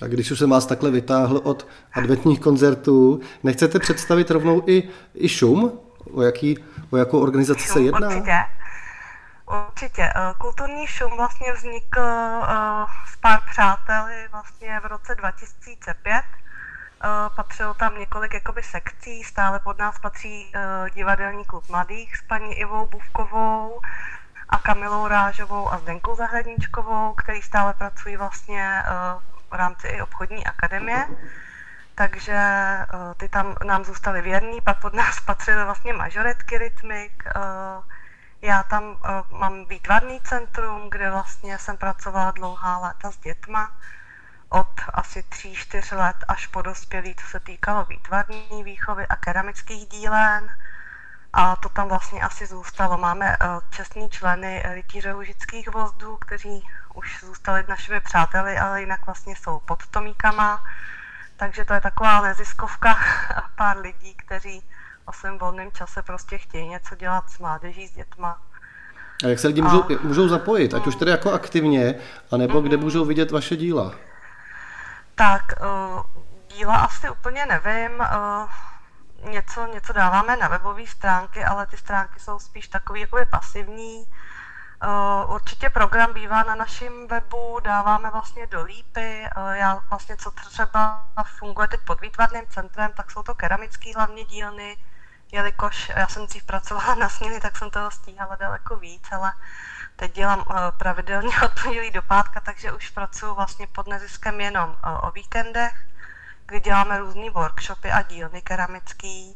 A 0.02 0.08
když 0.08 0.32
už 0.32 0.40
jsem 0.40 0.50
vás 0.50 0.66
takhle 0.66 0.92
vytáhl 0.92 1.42
od 1.44 1.68
adventních 1.94 2.40
koncertů, 2.40 3.22
nechcete 3.44 3.80
představit 3.80 4.32
rovnou 4.32 4.64
i, 4.68 4.90
i 5.14 5.30
šum? 5.30 5.80
O, 6.14 6.22
jaký, 6.22 6.64
o 6.90 6.98
jakou 6.98 7.20
organizaci 7.22 7.64
šum, 7.64 7.74
se 7.74 7.82
jedná? 7.82 8.08
Určitě. 8.08 8.46
Určitě. 9.68 10.04
Eh, 10.04 10.34
kulturní 10.38 10.88
šum 10.88 11.12
vlastně 11.18 11.54
vznikl 11.54 12.02
s 13.14 13.16
pár 13.22 13.40
přáteli 13.52 14.28
vlastně 14.32 14.80
v 14.80 14.86
roce 14.86 15.16
2005. 15.16 16.24
Patřilo 17.36 17.74
tam 17.74 18.00
několik 18.00 18.34
jakoby 18.34 18.64
sekcí, 18.64 19.24
stále 19.24 19.60
pod 19.60 19.78
nás 19.78 20.00
patří 20.00 20.52
uh, 20.56 20.90
divadelní 20.90 21.46
klub 21.46 21.70
mladých 21.70 22.18
s 22.18 22.22
paní 22.22 22.54
Ivou 22.54 22.86
Buvkovou 22.86 23.82
a 24.50 24.58
Kamilou 24.58 25.08
Rážovou 25.08 25.72
a 25.72 25.78
Zdenkou 25.78 26.16
Zahradničkovou, 26.16 27.14
který 27.14 27.42
stále 27.42 27.74
pracují 27.74 28.18
vlastně 28.18 28.84
uh, 28.84 29.22
v 29.50 29.54
rámci 29.54 29.88
i 29.88 30.02
obchodní 30.02 30.46
akademie. 30.46 31.08
Takže 31.96 32.40
uh, 32.94 33.14
ty 33.18 33.30
tam 33.30 33.56
nám 33.66 33.86
zůstaly 33.86 34.22
věrní, 34.22 34.62
pak 34.62 34.82
pod 34.82 34.94
nás 34.94 35.20
patřily 35.26 35.64
vlastně 35.64 35.94
majoretky 35.94 36.58
rytmik. 36.58 37.24
Uh, 37.36 37.84
já 38.42 38.64
tam 38.64 38.84
uh, 38.84 39.40
mám 39.40 39.66
výtvarný 39.66 40.22
centrum, 40.22 40.90
kde 40.90 41.12
vlastně 41.12 41.58
jsem 41.58 41.78
pracovala 41.78 42.32
dlouhá 42.32 42.78
léta 42.78 43.12
s 43.12 43.18
dětma, 43.18 43.72
od 44.50 44.68
asi 44.94 45.24
tří, 45.24 45.56
čtyř 45.56 45.92
let 45.92 46.16
až 46.28 46.48
po 46.48 46.62
dospělí, 46.62 47.16
co 47.16 47.28
se 47.28 47.40
týkalo 47.40 47.86
výtvarní 47.86 48.64
výchovy 48.64 49.08
a 49.08 49.16
keramických 49.16 49.88
dílen. 49.88 50.50
A 51.34 51.56
to 51.56 51.70
tam 51.70 51.90
vlastně 51.90 52.22
asi 52.22 52.46
zůstalo. 52.46 52.98
Máme 52.98 53.38
uh, 53.38 53.62
čestní 53.70 54.10
členy 54.10 54.64
rytíře 54.74 55.12
lužických 55.12 55.74
vozdů, 55.74 56.18
kteří 56.18 56.64
už 56.94 57.24
zůstali 57.24 57.64
našimi 57.68 58.00
přáteli, 58.00 58.58
ale 58.58 58.82
jinak 58.82 59.06
vlastně 59.06 59.36
jsou 59.36 59.60
pod 59.60 59.88
Tomíkama. 59.88 60.64
Takže 61.38 61.66
to 61.66 61.74
je 61.74 61.82
taková 61.82 62.22
neziskovka 62.22 62.98
a 63.36 63.42
pár 63.56 63.78
lidí, 63.78 64.16
kteří 64.16 64.64
o 65.06 65.14
svém 65.14 65.38
volném 65.38 65.72
čase 65.72 66.02
prostě 66.02 66.38
chtějí 66.38 66.68
něco 66.68 66.96
dělat 66.96 67.30
s 67.30 67.40
mládeží, 67.40 67.88
s 67.88 67.92
dětma. 67.92 68.42
A 69.26 69.28
jak 69.28 69.40
se 69.40 69.48
lidi 69.48 69.62
můžou, 69.62 69.86
můžou 70.04 70.28
zapojit, 70.28 70.74
ať 70.74 70.88
už 70.88 70.96
tedy 70.96 71.12
jako 71.12 71.32
aktivně, 71.32 71.96
anebo 72.32 72.62
kde 72.62 72.78
můžou 72.78 73.06
vidět 73.06 73.32
vaše 73.32 73.56
díla? 73.56 73.96
Tak, 75.20 75.44
uh, 75.62 76.02
díla 76.48 76.76
asi 76.76 77.10
úplně 77.10 77.46
nevím. 77.46 78.00
Uh, 78.00 78.50
něco, 79.32 79.66
něco 79.66 79.94
dáváme 79.94 80.36
na 80.38 80.48
webové 80.48 80.88
stránky, 80.88 81.46
ale 81.46 81.66
ty 81.66 81.78
stránky 81.78 82.20
jsou 82.20 82.40
spíš 82.40 82.68
takový 82.68 83.02
jakoby 83.02 83.26
pasivní. 83.26 84.06
Uh, 84.06 85.34
určitě 85.34 85.70
program 85.70 86.14
bývá 86.14 86.44
na 86.44 86.56
našem 86.56 87.08
webu, 87.08 87.60
dáváme 87.64 88.10
vlastně 88.10 88.48
do 88.48 88.64
lípy. 88.64 89.28
Uh, 89.38 89.52
já 89.52 89.84
vlastně, 89.90 90.18
co 90.18 90.32
třeba 90.32 91.06
funguje 91.24 91.68
teď 91.68 91.80
pod 91.80 92.02
výtvarným 92.02 92.48
centrem, 92.50 92.92
tak 92.98 93.12
jsou 93.12 93.24
to 93.24 93.36
keramické 93.36 93.92
hlavně 93.96 94.26
dílny, 94.26 94.78
jelikož 95.32 95.92
já 95.96 96.08
jsem 96.08 96.26
dřív 96.26 96.44
pracovala 96.44 96.96
na 97.00 97.10
směny, 97.10 97.40
tak 97.40 97.58
jsem 97.58 97.70
toho 97.70 97.92
stíhala 97.92 98.36
daleko 98.36 98.76
víc, 98.76 99.12
ale 99.12 99.34
teď 100.00 100.16
dělám 100.16 100.40
uh, 100.40 100.56
pravidelně 100.78 101.30
od 101.46 101.52
pondělí 101.64 101.92
do 101.92 102.02
pátka, 102.02 102.40
takže 102.40 102.72
už 102.72 102.90
pracuji 102.90 103.36
vlastně 103.36 103.68
pod 103.68 103.88
neziskem 103.88 104.42
jenom 104.42 104.70
uh, 104.70 105.08
o 105.08 105.12
víkendech, 105.12 105.74
kdy 106.46 106.60
děláme 106.60 107.00
různé 107.00 107.30
workshopy 107.30 107.92
a 107.92 108.02
dílny 108.02 108.42
keramický, 108.42 109.36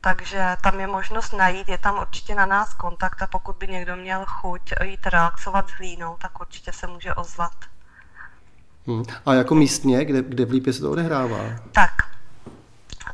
takže 0.00 0.56
tam 0.62 0.80
je 0.80 0.86
možnost 0.86 1.32
najít, 1.32 1.68
je 1.68 1.78
tam 1.78 1.98
určitě 1.98 2.34
na 2.34 2.46
nás 2.46 2.74
kontakt 2.74 3.22
a 3.22 3.26
pokud 3.26 3.56
by 3.56 3.68
někdo 3.68 3.96
měl 3.96 4.24
chuť 4.26 4.72
jít 4.82 5.06
relaxovat 5.06 5.68
s 5.68 5.72
hlínou, 5.72 6.16
tak 6.16 6.40
určitě 6.40 6.72
se 6.72 6.86
může 6.86 7.14
ozvat. 7.14 7.54
Hmm. 8.86 9.04
A 9.26 9.34
jako 9.34 9.54
místně, 9.54 10.04
kde, 10.04 10.22
kde 10.22 10.44
v 10.44 10.50
Lípě 10.50 10.72
se 10.72 10.80
to 10.80 10.90
odehrává? 10.90 11.38
Tak, 11.72 11.92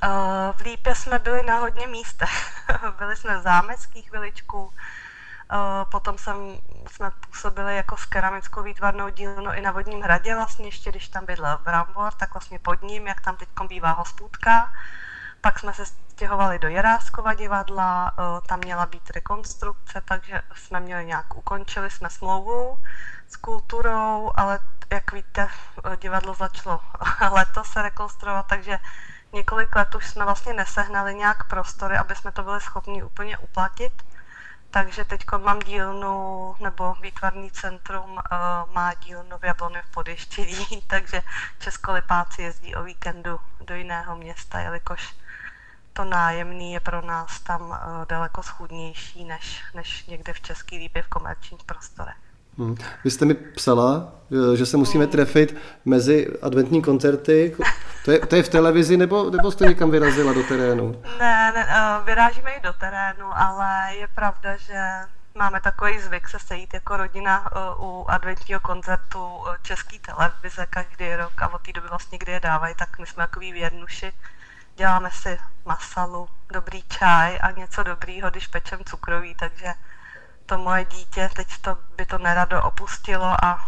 uh, 0.03 0.57
v 0.57 0.61
Lípě 0.61 0.95
jsme 0.95 1.19
byli 1.19 1.43
na 1.43 1.59
hodně 1.59 1.87
místech. 1.87 2.65
byli 2.99 3.17
jsme 3.17 3.39
v 3.39 3.43
Zámeckých 3.43 4.09
chviličku, 4.09 4.65
uh, 4.65 4.71
potom 5.91 6.19
jsem, 6.19 6.37
jsme 6.91 7.11
působili 7.11 7.77
jako 7.77 7.97
s 7.97 8.05
keramickou 8.05 8.63
výtvarnou 8.63 9.09
dílnou 9.09 9.53
i 9.53 9.61
na 9.61 9.73
Vodním 9.73 10.03
hradě, 10.03 10.35
vlastně 10.35 10.67
ještě 10.67 10.91
když 10.91 11.09
tam 11.09 11.27
bydlel 11.27 11.59
Brambor, 11.65 12.13
tak 12.13 12.35
vlastně 12.35 12.59
pod 12.59 12.83
ním, 12.83 13.07
jak 13.07 13.21
tam 13.21 13.37
teď 13.37 13.49
bývá 13.69 13.91
hospůdka. 13.91 14.73
Pak 15.41 15.59
jsme 15.59 15.75
se 15.75 15.87
stěhovali 15.87 16.59
do 16.59 16.69
Jeráskova 16.69 17.35
divadla, 17.35 18.13
tam 18.47 18.59
měla 18.59 18.87
být 18.87 19.11
rekonstrukce, 19.11 20.03
takže 20.05 20.43
jsme 20.55 20.81
měli 20.81 21.07
nějak, 21.07 21.37
ukončili 21.37 21.91
jsme 21.91 22.11
smlouvu 22.11 22.79
s 23.29 23.37
kulturou, 23.37 24.31
ale 24.35 24.59
jak 24.91 25.13
víte, 25.13 25.49
divadlo 26.01 26.35
začalo 26.35 26.81
letos 27.31 27.69
se 27.69 27.83
rekonstruovat, 27.83 28.47
takže 28.47 28.79
několik 29.33 29.77
let 29.77 29.95
už 29.95 30.07
jsme 30.11 30.25
vlastně 30.25 30.53
nesehnali 30.53 31.15
nějak 31.15 31.49
prostory, 31.49 31.97
aby 31.97 32.15
jsme 32.15 32.33
to 32.33 32.43
byli 32.43 32.61
schopni 32.61 33.03
úplně 33.03 33.39
uplatit. 33.39 33.93
Takže 34.71 35.05
teď 35.05 35.21
mám 35.39 35.59
dílnu, 35.59 36.55
nebo 36.61 36.95
výtvarný 36.95 37.51
centrum 37.51 38.11
uh, 38.11 38.73
má 38.73 38.95
dílnu 38.95 39.39
v 39.39 39.45
Jablony 39.45 39.83
v 39.83 39.91
Podještěví, 39.91 40.83
takže 40.87 41.23
českolipáci 41.59 42.43
jezdí 42.43 42.75
o 42.75 42.83
víkendu 42.83 43.41
do 43.61 43.75
jiného 43.75 44.17
města, 44.17 44.61
jelikož 44.61 45.17
to 45.93 46.05
nájemný 46.05 46.73
je 46.73 46.81
pro 46.81 47.03
nás 47.03 47.41
tam 47.41 47.63
uh, 47.63 47.77
daleko 48.09 48.43
schudnější 48.43 49.25
než, 49.25 49.65
než 49.75 50.07
někde 50.07 50.33
v 50.33 50.41
Český 50.41 50.79
líbě 50.79 51.03
v 51.03 51.09
komerčních 51.09 51.65
prostorech. 51.65 52.28
Hmm. 52.59 52.77
Vy 53.05 53.11
jste 53.11 53.25
mi 53.25 53.35
psala, 53.35 54.13
že 54.55 54.67
se 54.67 54.77
musíme 54.77 55.05
hmm. 55.05 55.13
trefit 55.13 55.57
mezi 55.85 56.29
adventní 56.43 56.83
koncerty. 56.83 57.57
To 58.05 58.13
je, 58.13 58.19
to 58.19 58.37
je 58.37 58.43
v 58.43 58.49
televizi, 58.49 58.97
nebo, 58.97 59.31
nebo 59.31 59.51
jste 59.51 59.65
někam 59.65 59.91
vyrazila 59.91 60.33
do 60.33 60.43
terénu? 60.43 61.03
Ne, 61.19 61.53
ne, 61.53 61.67
eh, 61.69 62.05
vyrážíme 62.05 62.51
i 62.51 62.61
do 62.61 62.73
terénu, 62.73 63.27
ale 63.35 63.97
je 63.97 64.09
pravda, 64.15 64.57
že 64.57 64.81
máme 65.35 65.61
takový 65.61 66.01
zvyk 66.01 66.29
se 66.29 66.39
sejít 66.39 66.75
jako 66.75 66.97
rodina 66.97 67.51
u 67.79 68.05
adventního 68.09 68.61
koncertu 68.61 69.21
český 69.63 69.99
televize 69.99 70.67
každý 70.71 71.17
rok 71.17 71.43
a 71.43 71.55
od 71.55 71.63
té 71.63 71.73
doby 71.73 71.89
vlastně, 71.89 72.19
kdy 72.19 72.33
je 72.33 72.41
dávají, 72.41 72.75
tak 72.79 72.99
my 72.99 73.07
jsme 73.07 73.27
takový 73.27 73.53
věrnuši 73.53 74.13
děláme 74.79 75.11
si 75.13 75.39
masalu, 75.65 76.29
dobrý 76.53 76.83
čaj 76.83 77.39
a 77.43 77.51
něco 77.51 77.83
dobrýho, 77.83 78.31
když 78.31 78.47
pečem 78.47 78.79
cukroví, 78.85 79.35
takže 79.35 79.75
to 80.49 80.59
moje 80.59 80.85
dítě 80.85 81.31
teď 81.37 81.49
to, 81.61 81.79
by 81.97 82.07
to 82.07 82.19
nerado 82.19 82.63
opustilo 82.63 83.45
a 83.45 83.61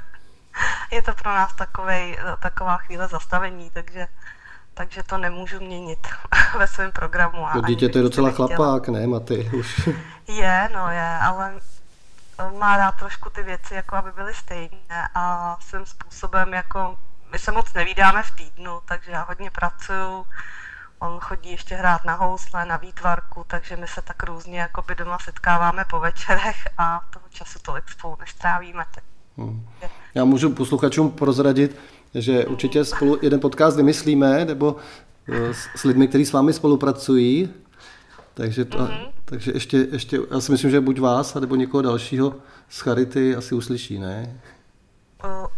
je 0.92 1.02
to 1.02 1.14
pro 1.14 1.30
nás 1.34 1.54
takovej, 1.54 2.18
taková 2.42 2.76
chvíle 2.76 3.08
zastavení, 3.08 3.70
takže, 3.70 4.06
takže 4.74 5.02
to 5.02 5.18
nemůžu 5.18 5.60
měnit 5.60 6.08
ve 6.58 6.66
svém 6.66 6.92
programu. 6.92 7.46
To 7.52 7.60
dítě 7.60 7.88
to 7.88 7.98
je 7.98 8.02
docela 8.02 8.30
chlapák, 8.30 8.88
ne, 8.88 9.06
Maty? 9.06 9.50
Už. 9.52 9.88
Je, 10.28 10.68
no 10.74 10.90
je, 10.90 11.18
ale 11.22 11.54
má 12.58 12.76
rád 12.76 12.92
trošku 12.92 13.30
ty 13.30 13.42
věci, 13.42 13.74
jako 13.74 13.96
aby 13.96 14.12
byly 14.12 14.34
stejné 14.34 15.08
a 15.14 15.56
svým 15.60 15.86
způsobem 15.86 16.54
jako 16.54 16.98
my 17.32 17.38
se 17.38 17.52
moc 17.52 17.74
nevídáme 17.74 18.22
v 18.22 18.30
týdnu, 18.30 18.80
takže 18.84 19.10
já 19.10 19.22
hodně 19.22 19.50
pracuju. 19.50 20.26
On 21.00 21.18
chodí 21.20 21.50
ještě 21.50 21.74
hrát 21.74 22.04
na 22.04 22.14
housle, 22.14 22.64
na 22.64 22.76
výtvarku, 22.76 23.44
takže 23.46 23.76
my 23.76 23.86
se 23.86 24.02
tak 24.02 24.22
různě 24.22 24.68
by 24.86 24.94
doma 24.94 25.18
setkáváme 25.24 25.84
po 25.90 26.00
večerech 26.00 26.56
a 26.78 27.00
toho 27.12 27.24
času 27.30 27.58
tolik 27.62 27.88
spolu 27.88 28.16
nestrávíme. 28.20 28.84
Hmm. 29.36 29.66
Já 30.14 30.24
můžu 30.24 30.50
posluchačům 30.50 31.10
prozradit, 31.10 31.76
že 32.14 32.46
určitě 32.46 32.84
spolu 32.84 33.18
jeden 33.22 33.40
podcast 33.40 33.76
vymyslíme, 33.76 34.44
nebo 34.44 34.76
eh, 35.28 35.54
s, 35.54 35.68
s 35.76 35.84
lidmi, 35.84 36.08
kteří 36.08 36.26
s 36.26 36.32
vámi 36.32 36.52
spolupracují. 36.52 37.50
Takže, 38.34 38.64
to, 38.64 38.78
mm-hmm. 38.78 39.12
takže 39.24 39.52
ještě, 39.54 39.86
ještě, 39.92 40.18
já 40.30 40.40
si 40.40 40.52
myslím, 40.52 40.70
že 40.70 40.80
buď 40.80 41.00
vás, 41.00 41.34
nebo 41.34 41.56
někoho 41.56 41.82
dalšího 41.82 42.34
z 42.68 42.80
Charity 42.80 43.36
asi 43.36 43.54
uslyší, 43.54 43.98
ne? 43.98 44.40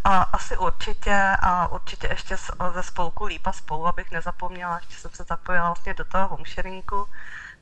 A 0.05 0.23
asi 0.23 0.57
určitě 0.57 1.15
a 1.43 1.73
určitě 1.73 2.09
ještě 2.11 2.37
ze 2.75 2.83
spolku 2.83 3.25
Lípa 3.25 3.53
spolu, 3.53 3.87
abych 3.87 4.13
nezapomněla, 4.13 4.79
ještě 4.81 4.95
jsem 5.01 5.11
se 5.15 5.25
zapojila 5.29 5.67
vlastně 5.67 5.95
do 5.95 6.05
toho 6.05 6.29
homesharingu, 6.29 7.05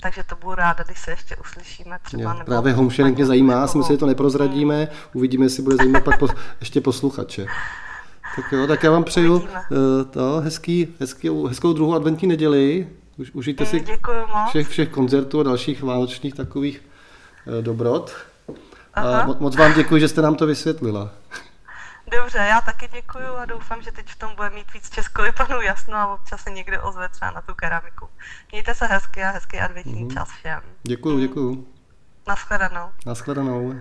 takže 0.03 0.23
to 0.23 0.37
budu 0.37 0.55
ráda, 0.55 0.85
když 0.85 0.99
se 0.99 1.11
ještě 1.11 1.37
uslyšíme 1.37 1.99
třeba. 2.03 2.33
nebo 2.33 2.45
právě 2.45 2.73
homesharing 2.73 3.17
mě 3.17 3.27
zajímá, 3.27 3.67
si 3.67 3.79
myslím, 3.79 3.95
že 3.95 3.99
to 3.99 4.07
neprozradíme, 4.07 4.89
uvidíme, 5.13 5.45
jestli 5.45 5.63
bude 5.63 5.77
zajímat 5.77 6.05
pak 6.05 6.19
po, 6.19 6.29
ještě 6.61 6.81
posluchače. 6.81 7.47
Tak 8.37 8.53
jo, 8.53 8.67
tak 8.67 8.83
já 8.83 8.91
vám 8.91 9.05
přeju 9.05 9.37
uh, 9.37 9.47
to, 10.11 10.41
hezký, 10.41 10.95
hezký, 11.01 11.31
hezkou 11.49 11.73
druhou 11.73 11.95
adventní 11.95 12.29
neděli. 12.29 12.89
Už, 13.17 13.31
užijte 13.33 13.67
si 13.67 13.85
všech, 14.49 14.69
všech 14.69 14.89
koncertů 14.89 15.41
a 15.41 15.43
dalších 15.43 15.83
vánočních 15.83 16.35
takových 16.35 16.83
uh, 17.47 17.55
dobrot. 17.65 18.17
Aha. 18.95 19.21
A 19.21 19.27
moc 19.27 19.57
vám 19.57 19.75
děkuji, 19.75 20.01
že 20.01 20.09
jste 20.09 20.23
nám 20.23 20.35
to 20.35 20.47
vysvětlila. 20.47 21.11
Dobře, 22.11 22.39
já 22.39 22.61
taky 22.61 22.89
děkuju 22.93 23.35
a 23.39 23.45
doufám, 23.45 23.83
že 23.83 23.93
teď 23.93 24.07
v 24.07 24.19
tom 24.19 24.31
bude 24.37 24.51
mít 24.51 24.73
víc 24.73 24.91
českolipanů 24.91 25.61
jasno 25.61 25.97
a 25.97 26.15
občas 26.15 26.41
se 26.41 26.51
někde 26.51 26.81
ozve 26.81 27.09
třeba 27.09 27.31
na 27.31 27.41
tu 27.41 27.55
keramiku. 27.55 28.09
Mějte 28.53 28.75
se 28.75 28.87
hezky 28.87 29.23
a 29.23 29.31
hezký 29.31 29.59
adventní 29.59 30.05
mm-hmm. 30.05 30.15
čas 30.15 30.29
všem. 30.29 30.61
Děkuju, 30.83 31.19
děkuju. 31.19 31.69
Naschledanou. 32.29 32.91
Naschledanou. 33.07 33.75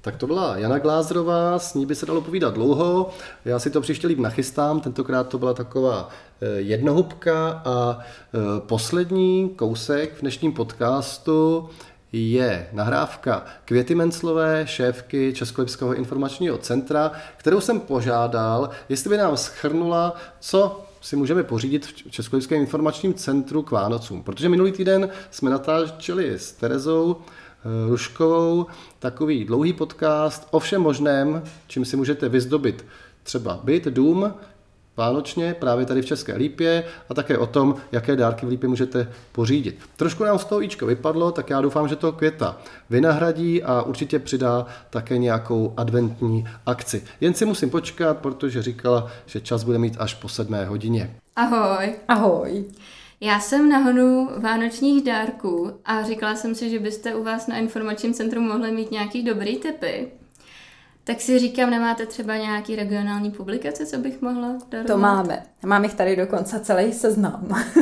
Tak 0.00 0.16
to 0.16 0.26
byla 0.26 0.58
Jana 0.58 0.78
Glázerová, 0.78 1.58
s 1.58 1.74
ní 1.74 1.86
by 1.86 1.94
se 1.94 2.06
dalo 2.06 2.20
povídat 2.20 2.54
dlouho. 2.54 3.10
Já 3.44 3.58
si 3.58 3.70
to 3.70 3.80
příště 3.80 4.06
líp 4.06 4.18
nachystám, 4.18 4.80
tentokrát 4.80 5.28
to 5.28 5.38
byla 5.38 5.54
taková 5.54 6.08
eh, 6.08 6.46
jednohubka 6.60 7.62
a 7.64 7.98
eh, 7.98 8.38
poslední 8.60 9.48
kousek 9.48 10.14
v 10.14 10.20
dnešním 10.20 10.52
podcastu 10.52 11.68
je 12.12 12.68
nahrávka 12.72 13.44
Květy 13.64 13.94
Menclové, 13.94 14.66
šéfky 14.66 15.32
Českolipského 15.32 15.94
informačního 15.94 16.58
centra, 16.58 17.12
kterou 17.36 17.60
jsem 17.60 17.80
požádal, 17.80 18.70
jestli 18.88 19.10
by 19.10 19.16
nám 19.16 19.36
schrnula, 19.36 20.14
co 20.40 20.84
si 21.00 21.16
můžeme 21.16 21.42
pořídit 21.42 21.86
v 21.86 22.10
Českolipském 22.10 22.60
informačním 22.60 23.14
centru 23.14 23.62
k 23.62 23.70
Vánocům. 23.70 24.22
Protože 24.22 24.48
minulý 24.48 24.72
týden 24.72 25.08
jsme 25.30 25.50
natáčeli 25.50 26.30
s 26.30 26.52
Terezou 26.52 27.16
eh, 27.16 27.90
Ruškovou 27.90 28.66
takový 28.98 29.44
dlouhý 29.44 29.72
podcast 29.72 30.48
o 30.50 30.58
všem 30.58 30.82
možném, 30.82 31.42
čím 31.66 31.84
si 31.84 31.96
můžete 31.96 32.28
vyzdobit 32.28 32.84
třeba 33.22 33.60
byt, 33.64 33.84
dům, 33.84 34.34
vánočně 34.96 35.54
právě 35.54 35.86
tady 35.86 36.02
v 36.02 36.06
České 36.06 36.36
Lípě 36.36 36.84
a 37.08 37.14
také 37.14 37.38
o 37.38 37.46
tom, 37.46 37.74
jaké 37.92 38.16
dárky 38.16 38.46
v 38.46 38.48
Lípě 38.48 38.68
můžete 38.68 39.12
pořídit. 39.32 39.78
Trošku 39.96 40.24
nám 40.24 40.38
z 40.38 40.44
toho 40.44 40.62
Ičko 40.62 40.86
vypadlo, 40.86 41.32
tak 41.32 41.50
já 41.50 41.60
doufám, 41.60 41.88
že 41.88 41.96
to 41.96 42.12
Květa 42.12 42.58
vynahradí 42.90 43.62
a 43.62 43.82
určitě 43.82 44.18
přidá 44.18 44.66
také 44.90 45.18
nějakou 45.18 45.74
adventní 45.76 46.44
akci. 46.66 47.04
Jen 47.20 47.34
si 47.34 47.44
musím 47.44 47.70
počkat, 47.70 48.18
protože 48.18 48.62
říkala, 48.62 49.10
že 49.26 49.40
čas 49.40 49.64
bude 49.64 49.78
mít 49.78 49.96
až 49.98 50.14
po 50.14 50.28
sedmé 50.28 50.64
hodině. 50.64 51.16
Ahoj. 51.36 51.94
Ahoj. 52.08 52.64
Já 53.20 53.40
jsem 53.40 53.68
na 53.68 53.78
honu 53.78 54.28
vánočních 54.38 55.04
dárků 55.04 55.72
a 55.84 56.02
říkala 56.02 56.34
jsem 56.34 56.54
si, 56.54 56.70
že 56.70 56.78
byste 56.78 57.14
u 57.14 57.24
vás 57.24 57.46
na 57.46 57.56
informačním 57.56 58.14
centru 58.14 58.40
mohli 58.40 58.72
mít 58.72 58.90
nějaký 58.90 59.22
dobrý 59.22 59.56
typy. 59.56 60.08
Tak 61.04 61.20
si 61.20 61.38
říkám, 61.38 61.70
nemáte 61.70 62.06
třeba 62.06 62.36
nějaký 62.36 62.76
regionální 62.76 63.30
publikace, 63.30 63.86
co 63.86 63.98
bych 63.98 64.22
mohla 64.22 64.48
darovat? 64.70 64.86
To 64.86 64.98
máme. 64.98 65.42
Mám 65.64 65.84
jich 65.84 65.94
tady 65.94 66.16
dokonce 66.16 66.60
celý 66.60 66.92
seznam. 66.92 67.64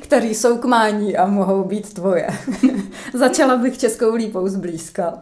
který 0.00 0.34
jsou 0.34 0.58
k 0.58 0.64
mání 0.64 1.16
a 1.16 1.26
mohou 1.26 1.64
být 1.64 1.94
tvoje. 1.94 2.28
Začala 3.14 3.56
bych 3.56 3.78
českou 3.78 4.14
lípou 4.14 4.48
zblízka. 4.48 5.18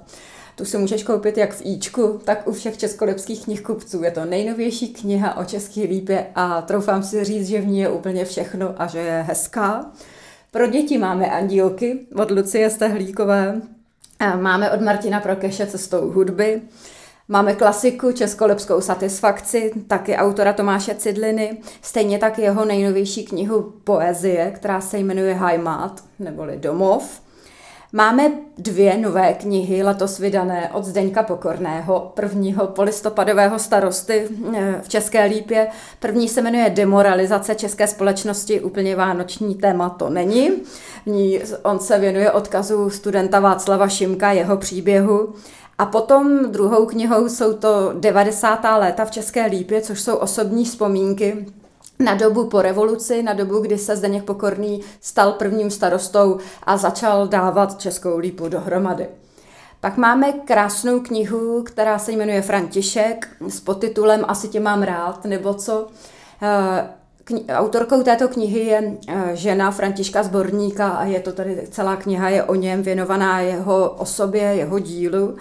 Tu 0.54 0.64
si 0.64 0.78
můžeš 0.78 1.02
koupit 1.02 1.38
jak 1.38 1.54
v 1.54 1.66
Íčku, 1.66 2.20
tak 2.24 2.48
u 2.48 2.52
všech 2.52 2.78
českolipských 2.78 3.44
knihkupců. 3.44 4.02
Je 4.02 4.10
to 4.10 4.24
nejnovější 4.24 4.88
kniha 4.88 5.36
o 5.36 5.44
české 5.44 5.80
lípě 5.80 6.26
a 6.34 6.62
troufám 6.62 7.02
si 7.02 7.24
říct, 7.24 7.48
že 7.48 7.60
v 7.60 7.66
ní 7.66 7.80
je 7.80 7.88
úplně 7.88 8.24
všechno 8.24 8.74
a 8.78 8.86
že 8.86 8.98
je 8.98 9.24
hezká. 9.28 9.90
Pro 10.50 10.66
děti 10.66 10.98
máme 10.98 11.30
Andílky 11.30 12.06
od 12.14 12.30
Lucie 12.30 12.70
Stehlíkové, 12.70 13.60
máme 14.40 14.70
od 14.70 14.80
Martina 14.80 15.20
Prokeše 15.20 15.66
Cestou 15.66 16.10
hudby, 16.10 16.62
Máme 17.32 17.54
klasiku 17.54 18.12
Českolepskou 18.12 18.80
satisfakci, 18.80 19.72
taky 19.86 20.16
autora 20.16 20.52
Tomáše 20.52 20.94
Cidliny, 20.94 21.56
stejně 21.82 22.18
tak 22.18 22.38
jeho 22.38 22.64
nejnovější 22.64 23.24
knihu 23.24 23.72
Poezie, 23.84 24.50
která 24.50 24.80
se 24.80 24.98
jmenuje 24.98 25.34
Heimat, 25.34 26.04
neboli 26.18 26.56
Domov. 26.56 27.20
Máme 27.92 28.32
dvě 28.58 28.98
nové 28.98 29.34
knihy 29.34 29.82
letos 29.82 30.18
vydané 30.18 30.70
od 30.72 30.84
Zdeňka 30.84 31.22
Pokorného, 31.22 32.12
prvního 32.14 32.66
polistopadového 32.66 33.58
starosty 33.58 34.28
eh, 34.56 34.80
v 34.82 34.88
České 34.88 35.24
Lípě. 35.24 35.68
První 36.00 36.28
se 36.28 36.42
jmenuje 36.42 36.70
Demoralizace 36.70 37.54
české 37.54 37.86
společnosti, 37.86 38.60
úplně 38.60 38.96
vánoční 38.96 39.54
téma 39.54 39.90
to 39.90 40.10
není. 40.10 40.50
V 41.06 41.10
ní 41.10 41.40
on 41.62 41.78
se 41.78 41.98
věnuje 41.98 42.32
odkazu 42.32 42.90
studenta 42.90 43.40
Václava 43.40 43.88
Šimka, 43.88 44.32
jeho 44.32 44.56
příběhu. 44.56 45.34
A 45.78 45.86
potom 45.86 46.52
druhou 46.52 46.86
knihou 46.86 47.28
jsou 47.28 47.52
to 47.52 47.92
90. 47.94 48.64
léta 48.78 49.04
v 49.04 49.10
České 49.10 49.46
Lípě, 49.46 49.80
což 49.80 50.00
jsou 50.00 50.16
osobní 50.16 50.64
vzpomínky 50.64 51.46
na 51.98 52.14
dobu 52.14 52.46
po 52.46 52.62
revoluci, 52.62 53.22
na 53.22 53.32
dobu, 53.32 53.60
kdy 53.60 53.78
se 53.78 53.96
Zdeněk 53.96 54.24
Pokorný 54.24 54.80
stal 55.00 55.32
prvním 55.32 55.70
starostou 55.70 56.38
a 56.62 56.76
začal 56.76 57.28
dávat 57.28 57.80
Českou 57.80 58.18
lípu 58.18 58.48
dohromady. 58.48 59.08
Pak 59.80 59.96
máme 59.96 60.32
krásnou 60.32 61.00
knihu, 61.00 61.62
která 61.62 61.98
se 61.98 62.12
jmenuje 62.12 62.42
František 62.42 63.28
s 63.48 63.60
podtitulem 63.60 64.24
Asi 64.28 64.48
tě 64.48 64.60
mám 64.60 64.82
rád, 64.82 65.24
nebo 65.24 65.54
co. 65.54 65.86
Eh, 66.42 66.88
kni- 67.24 67.44
autorkou 67.56 68.02
této 68.02 68.28
knihy 68.28 68.58
je 68.58 68.96
eh, 69.08 69.30
žena 69.36 69.70
Františka 69.70 70.22
Zborníka 70.22 70.88
a 70.88 71.04
je 71.04 71.20
to 71.20 71.32
tady 71.32 71.66
celá 71.70 71.96
kniha 71.96 72.28
je 72.28 72.44
o 72.44 72.54
něm 72.54 72.82
věnovaná 72.82 73.40
jeho 73.40 73.90
osobě, 73.90 74.42
jeho 74.42 74.78
dílu. 74.78 75.36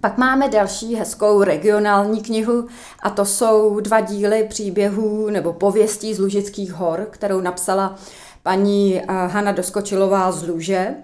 Pak 0.00 0.18
máme 0.18 0.48
další 0.48 0.94
hezkou 0.94 1.42
regionální 1.42 2.22
knihu 2.22 2.66
a 3.02 3.10
to 3.10 3.24
jsou 3.24 3.80
dva 3.80 4.00
díly 4.00 4.46
příběhů 4.48 5.30
nebo 5.30 5.52
pověstí 5.52 6.14
z 6.14 6.18
Lužických 6.18 6.72
hor, 6.72 7.06
kterou 7.10 7.40
napsala 7.40 7.94
paní 8.42 9.00
eh, 9.00 9.04
Hana 9.08 9.52
Doskočilová 9.52 10.32
z 10.32 10.48
Luže. 10.48 10.94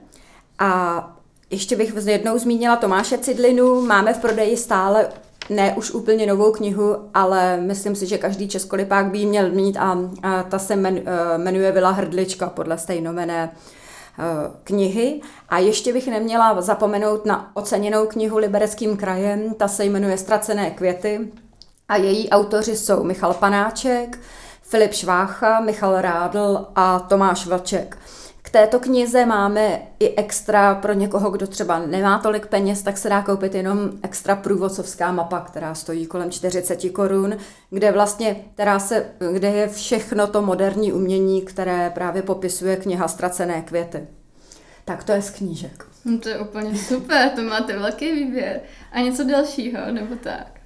A 0.58 1.16
ještě 1.50 1.76
bych 1.76 1.94
jednou 2.06 2.38
zmínila 2.38 2.76
Tomáše 2.76 3.18
Cidlinu. 3.18 3.80
Máme 3.80 4.14
v 4.14 4.18
prodeji 4.18 4.56
stále 4.56 5.08
ne 5.50 5.75
už 5.76 5.90
úplně 5.90 6.26
novou 6.26 6.52
knihu, 6.52 6.96
ale 7.14 7.56
myslím 7.56 7.96
si, 7.96 8.06
že 8.06 8.18
každý 8.18 8.49
českolipák 8.49 9.06
by 9.06 9.18
ji 9.18 9.26
měl 9.26 9.50
mít 9.50 9.76
a, 9.76 9.99
a 10.22 10.42
ta 10.42 10.58
se 10.58 10.75
eh, 10.75 11.38
jmenuje 11.38 11.72
Vila 11.72 11.90
Hrdlička 11.90 12.49
podle 12.49 12.78
stejnomené 12.78 13.50
Eh, 13.54 13.81
knihy. 14.64 15.21
A 15.49 15.59
ještě 15.59 15.92
bych 15.92 16.09
neměla 16.09 16.62
zapomenout 16.62 17.26
na 17.26 17.50
oceněnou 17.54 18.07
knihu 18.07 18.38
Libereckým 18.38 18.97
krajem, 18.97 19.54
ta 19.54 19.69
se 19.69 19.85
jmenuje 19.85 20.19
Ztracené 20.19 20.71
květy 20.71 21.33
a 21.88 21.97
její 21.97 22.31
autoři 22.31 22.76
jsou 22.76 23.04
Michal 23.04 23.35
Panáček, 23.35 24.19
Filip 24.62 24.92
Švácha, 24.92 25.61
Michal 25.61 26.00
Rádl 26.00 26.66
a 26.76 26.99
Tomáš 26.99 27.47
Vlček. 27.47 27.99
Této 28.52 28.80
knize 28.80 29.26
máme 29.26 29.82
i 29.99 30.14
extra 30.16 30.75
pro 30.75 30.92
někoho, 30.92 31.30
kdo 31.30 31.47
třeba 31.47 31.78
nemá 31.78 32.18
tolik 32.18 32.47
peněz, 32.47 32.82
tak 32.82 32.99
se 32.99 33.09
dá 33.09 33.23
koupit 33.23 33.54
jenom 33.54 33.90
extra 34.02 34.37
průvodcovská 34.37 35.12
mapa, 35.12 35.40
která 35.40 35.75
stojí 35.75 36.06
kolem 36.06 36.30
40 36.30 36.90
korun, 36.92 37.37
kde 37.71 37.92
vlastně, 37.92 38.37
která 38.54 38.78
se, 38.78 39.06
kde 39.32 39.48
je 39.48 39.68
všechno 39.68 40.26
to 40.26 40.42
moderní 40.42 40.92
umění, 40.92 41.42
které 41.42 41.90
právě 41.90 42.22
popisuje 42.22 42.76
kniha 42.76 43.09
Ztracené 43.09 43.62
květy. 43.62 44.07
Tak 44.85 45.05
to 45.05 45.12
je 45.12 45.22
z 45.22 45.31
knížek. 45.31 45.87
No 46.05 46.18
to 46.18 46.29
je 46.29 46.38
úplně 46.38 46.79
super, 46.79 47.31
to 47.31 47.42
máte 47.42 47.79
velký 47.79 48.12
výběr. 48.12 48.61
A 48.92 49.00
něco 49.00 49.24
dalšího, 49.24 49.81
nebo 49.92 50.16
tak? 50.16 50.62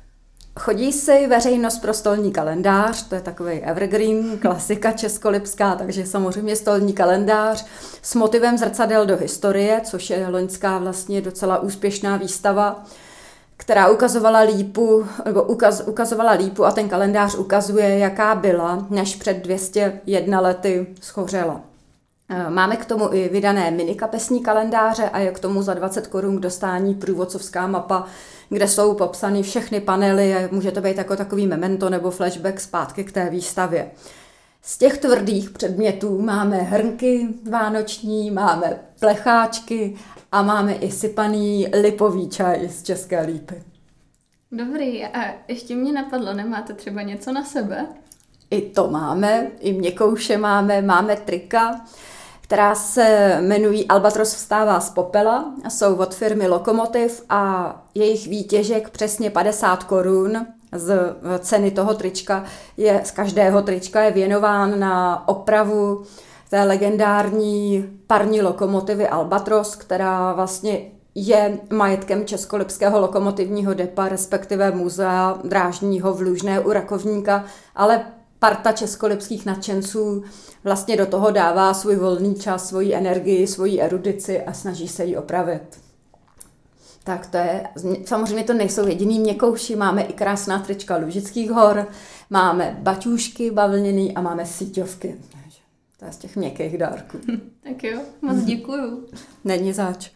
Chodí 0.60 0.92
si 0.92 1.26
veřejnost 1.26 1.78
pro 1.78 1.94
stolní 1.94 2.32
kalendář, 2.32 3.02
to 3.02 3.14
je 3.14 3.20
takový 3.20 3.52
evergreen, 3.52 4.38
klasika 4.38 4.92
českolipská, 4.92 5.74
takže 5.74 6.06
samozřejmě 6.06 6.56
stolní 6.56 6.92
kalendář 6.92 7.66
s 8.02 8.14
motivem 8.14 8.58
zrcadel 8.58 9.06
do 9.06 9.16
historie, 9.16 9.80
což 9.84 10.10
je 10.10 10.28
loňská 10.28 10.78
vlastně 10.78 11.20
docela 11.20 11.58
úspěšná 11.58 12.16
výstava, 12.16 12.84
která 13.56 13.88
ukazovala 13.88 14.40
lípu, 14.40 15.06
nebo 15.24 15.42
ukaz, 15.42 15.82
ukazovala 15.86 16.32
lípu 16.32 16.64
a 16.64 16.70
ten 16.70 16.88
kalendář 16.88 17.34
ukazuje, 17.34 17.98
jaká 17.98 18.34
byla, 18.34 18.86
než 18.90 19.16
před 19.16 19.36
201 19.36 20.40
lety 20.40 20.86
schořela. 21.00 21.60
Eh, 22.28 22.50
máme 22.50 22.76
k 22.76 22.84
tomu 22.84 23.14
i 23.14 23.28
vydané 23.28 23.70
minikapesní 23.70 24.42
kalendáře 24.42 25.10
a 25.10 25.18
je 25.18 25.30
k 25.30 25.38
tomu 25.38 25.62
za 25.62 25.74
20 25.74 26.06
korun 26.06 26.38
k 26.38 26.40
dostání 26.40 26.94
průvodcovská 26.94 27.66
mapa, 27.66 28.06
kde 28.48 28.68
jsou 28.68 28.94
popsány 28.94 29.42
všechny 29.42 29.80
panely 29.80 30.34
a 30.34 30.48
může 30.50 30.72
to 30.72 30.80
být 30.80 30.96
jako 30.96 31.16
takový 31.16 31.46
memento 31.46 31.90
nebo 31.90 32.10
flashback 32.10 32.60
zpátky 32.60 33.04
k 33.04 33.12
té 33.12 33.30
výstavě. 33.30 33.90
Z 34.62 34.78
těch 34.78 34.98
tvrdých 34.98 35.50
předmětů 35.50 36.22
máme 36.22 36.56
hrnky 36.56 37.28
vánoční, 37.50 38.30
máme 38.30 38.80
plecháčky 39.00 39.96
a 40.32 40.42
máme 40.42 40.74
i 40.74 40.90
sypaný 40.90 41.68
lipový 41.82 42.28
čaj 42.28 42.68
z 42.68 42.82
České 42.82 43.22
lípy. 43.22 43.62
Dobrý, 44.52 45.04
a 45.04 45.34
ještě 45.48 45.74
mě 45.74 45.92
napadlo, 45.92 46.34
nemáte 46.34 46.72
třeba 46.72 47.02
něco 47.02 47.32
na 47.32 47.44
sebe? 47.44 47.86
I 48.50 48.60
to 48.60 48.88
máme, 48.90 49.46
i 49.60 49.72
měkouše 49.72 50.38
máme, 50.38 50.82
máme 50.82 51.16
trika 51.16 51.80
která 52.46 52.74
se 52.74 53.36
jmenují 53.40 53.88
Albatros 53.88 54.34
vstává 54.34 54.80
z 54.80 54.90
popela, 54.90 55.44
jsou 55.68 55.94
od 55.94 56.14
firmy 56.14 56.48
Lokomotiv 56.48 57.24
a 57.28 57.74
jejich 57.94 58.28
výtěžek 58.28 58.90
přesně 58.90 59.30
50 59.30 59.84
korun 59.84 60.46
z 60.72 61.16
ceny 61.38 61.70
toho 61.70 61.94
trička 61.94 62.44
je, 62.76 63.00
z 63.04 63.10
každého 63.10 63.62
trička 63.62 64.02
je 64.02 64.10
věnován 64.10 64.78
na 64.80 65.28
opravu 65.28 66.04
té 66.50 66.62
legendární 66.62 67.84
parní 68.06 68.42
lokomotivy 68.42 69.08
Albatros, 69.08 69.76
která 69.76 70.32
vlastně 70.32 70.80
je 71.14 71.58
majetkem 71.72 72.24
Českolipského 72.24 73.00
lokomotivního 73.00 73.74
depa, 73.74 74.08
respektive 74.08 74.70
muzea 74.70 75.38
drážního 75.44 76.14
v 76.14 76.20
Lužné 76.20 76.60
u 76.60 76.72
Rakovníka, 76.72 77.44
ale 77.76 78.04
parta 78.38 78.72
českolipských 78.72 79.46
nadšenců 79.46 80.24
vlastně 80.64 80.96
do 80.96 81.06
toho 81.06 81.30
dává 81.30 81.74
svůj 81.74 81.96
volný 81.96 82.34
čas, 82.34 82.68
svoji 82.68 82.94
energii, 82.94 83.46
svoji 83.46 83.80
erudici 83.80 84.42
a 84.42 84.52
snaží 84.52 84.88
se 84.88 85.04
ji 85.04 85.16
opravit. 85.16 85.80
Tak 87.04 87.26
to 87.26 87.36
je, 87.36 87.66
samozřejmě 88.04 88.44
to 88.44 88.54
nejsou 88.54 88.86
jediný 88.86 89.20
měkouši, 89.20 89.76
máme 89.76 90.02
i 90.02 90.12
krásná 90.12 90.58
trička 90.58 90.96
Lužických 90.96 91.50
hor, 91.50 91.86
máme 92.30 92.76
baťůšky 92.80 93.50
bavlněný 93.50 94.14
a 94.14 94.20
máme 94.20 94.46
síťovky. 94.46 95.16
To 95.98 96.04
je 96.04 96.12
z 96.12 96.16
těch 96.16 96.36
měkkých 96.36 96.78
dárků. 96.78 97.18
tak 97.62 97.84
jo, 97.84 98.00
moc 98.22 98.42
děkuju. 98.44 99.06
Není 99.44 99.72
zač. 99.72 100.10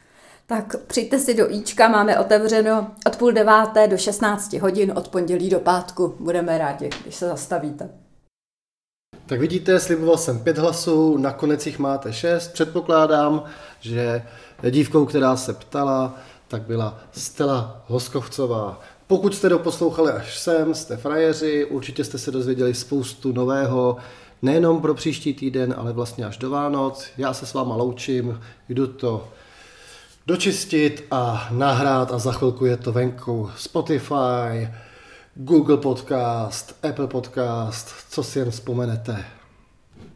Tak 0.47 0.77
přijďte 0.87 1.19
si 1.19 1.35
do 1.35 1.53
Íčka, 1.53 1.89
máme 1.89 2.19
otevřeno 2.19 2.91
od 3.07 3.17
půl 3.17 3.33
deváté 3.33 3.89
do 3.89 3.97
16 3.97 4.53
hodin, 4.53 4.93
od 4.97 5.09
pondělí 5.09 5.51
do 5.51 5.61
pátku. 5.61 6.15
Budeme 6.21 6.59
rádi, 6.59 6.91
když 7.03 7.15
se 7.15 7.27
zastavíte. 7.27 7.91
Tak 9.31 9.41
vidíte, 9.41 9.81
sliboval 9.81 10.17
jsem 10.17 10.39
pět 10.39 10.59
hlasů, 10.59 11.17
nakonec 11.17 11.67
jich 11.67 11.79
máte 11.79 12.13
šest. 12.13 12.53
Předpokládám, 12.53 13.43
že 13.81 14.23
dívkou, 14.71 15.07
která 15.07 15.37
se 15.37 15.53
ptala, 15.53 16.15
tak 16.49 16.63
byla 16.63 16.99
Stella 17.13 17.83
Hoskovcová. 17.87 18.81
Pokud 19.07 19.35
jste 19.35 19.49
doposlouchali 19.49 20.13
až 20.13 20.39
sem, 20.39 20.75
jste 20.75 20.97
frajeři, 20.97 21.65
určitě 21.65 22.05
jste 22.05 22.19
se 22.19 22.31
dozvěděli 22.31 22.75
spoustu 22.75 23.33
nového, 23.33 23.97
nejenom 24.43 24.81
pro 24.81 24.95
příští 24.95 25.35
týden, 25.35 25.75
ale 25.79 25.93
vlastně 25.93 26.25
až 26.25 26.37
do 26.37 26.51
Vánoc. 26.51 27.07
Já 27.19 27.35
se 27.35 27.47
s 27.47 27.55
váma 27.55 27.77
loučím, 27.77 28.41
jdu 28.69 28.87
to 28.87 29.29
dočistit 30.27 31.05
a 31.11 31.49
nahrát 31.51 32.13
a 32.13 32.19
za 32.19 32.33
chvilku 32.33 32.65
je 32.65 32.77
to 32.77 32.93
venku 32.93 33.51
Spotify, 33.57 34.69
Google 35.43 35.77
Podcast, 35.77 36.85
Apple 36.85 37.07
Podcast, 37.07 37.91
co 38.11 38.23
si 38.23 38.39
jen 38.39 38.51
vzpomenete. 38.51 39.40